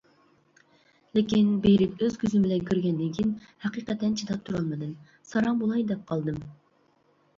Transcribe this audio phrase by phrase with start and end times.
[1.17, 3.35] لېكىن بېرىپ ئۆز كۆزۈم بىلەن كۆرگەندىن كېيىن
[3.69, 4.97] ھەقىقەتەن چىداپ تۇرالمىدىم،
[5.33, 6.41] ساراڭ بولاي دەپ قالدىم!